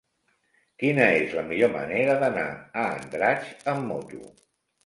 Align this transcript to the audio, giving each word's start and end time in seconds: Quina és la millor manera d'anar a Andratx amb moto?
Quina 0.83 1.05
és 1.17 1.35
la 1.39 1.43
millor 1.51 1.71
manera 1.75 2.17
d'anar 2.25 2.47
a 2.57 2.89
Andratx 2.97 3.53
amb 3.75 3.89
moto? 3.93 4.27